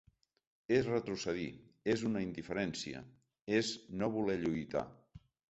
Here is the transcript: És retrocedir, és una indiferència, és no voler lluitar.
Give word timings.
És 0.77 0.87
retrocedir, 0.91 1.45
és 1.95 2.05
una 2.09 2.23
indiferència, 2.25 3.03
és 3.61 3.71
no 4.01 4.11
voler 4.19 4.41
lluitar. 4.47 4.87